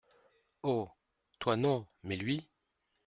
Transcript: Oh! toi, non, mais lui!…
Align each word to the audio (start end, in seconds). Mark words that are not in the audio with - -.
Oh! 0.63 0.89
toi, 1.37 1.57
non, 1.57 1.85
mais 2.03 2.15
lui!… 2.15 2.47